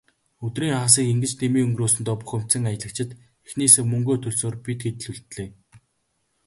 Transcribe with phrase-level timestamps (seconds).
[0.45, 3.09] Өдрийн хагасыг ингэж дэмий өнгөрөөсөндөө бухимдсан аялагчид
[3.45, 5.49] эхнээсээ мөнгөө төлсөөр, бид хэд л үлдлээ.